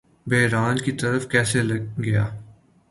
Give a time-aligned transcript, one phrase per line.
[0.27, 1.61] بحران کی طرف کیسے
[2.03, 2.25] گیا